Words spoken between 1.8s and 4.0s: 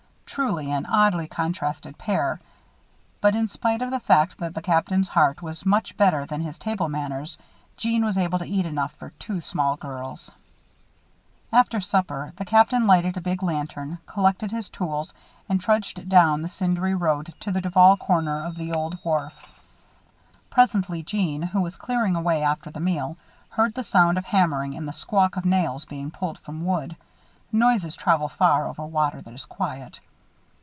pair. But in spite of the